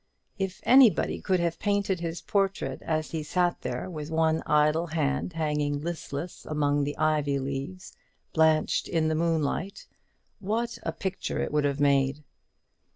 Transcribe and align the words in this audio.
If 0.39 0.61
anybody 0.63 1.21
could 1.21 1.39
have 1.39 1.59
painted 1.59 1.99
his 1.99 2.23
portrait 2.23 2.81
as 2.81 3.11
he 3.11 3.21
sat 3.21 3.61
there, 3.61 3.87
with 3.87 4.09
one 4.09 4.41
idle 4.47 4.87
hand 4.87 5.33
hanging 5.33 5.79
listless 5.79 6.43
among 6.47 6.85
the 6.85 6.97
ivy 6.97 7.37
leaves, 7.37 7.95
blanched 8.33 8.87
in 8.87 9.09
the 9.09 9.13
moonlight, 9.13 9.85
what 10.39 10.79
a 10.81 10.91
picture 10.91 11.39
it 11.39 11.51
would 11.51 11.65
have 11.65 11.79
made! 11.79 12.23